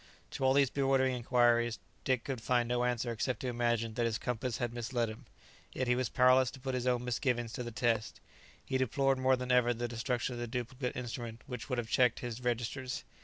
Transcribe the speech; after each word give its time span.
To 0.31 0.43
all 0.43 0.53
these 0.55 0.71
bewildering 0.71 1.15
inquiries 1.15 1.77
Dick 2.05 2.23
could 2.23 2.41
find 2.41 2.67
no 2.67 2.85
answer 2.85 3.11
except 3.11 3.41
to 3.41 3.47
imagine 3.49 3.93
that 3.93 4.07
his 4.07 4.17
compass 4.17 4.57
had 4.57 4.73
misled 4.73 5.09
him. 5.11 5.27
Yet 5.73 5.87
he 5.87 5.95
was 5.95 6.09
powerless 6.09 6.49
to 6.49 6.59
put 6.59 6.73
his 6.73 6.87
own 6.87 7.05
misgivings 7.05 7.53
to 7.53 7.61
the 7.61 7.69
test; 7.69 8.19
he 8.65 8.79
deplored 8.79 9.19
more 9.19 9.35
than 9.35 9.51
ever 9.51 9.75
the 9.75 9.87
destruction 9.87 10.33
of 10.33 10.39
the 10.39 10.47
duplicate 10.47 10.95
instrument 10.97 11.43
which 11.45 11.69
would 11.69 11.77
have 11.77 11.87
checked 11.91 12.21
his 12.21 12.41
registers. 12.43 13.03